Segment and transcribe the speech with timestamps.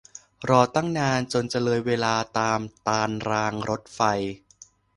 [0.49, 4.01] รอตั้งนานจนจะเลยเวลาตามตารรางรถไฟ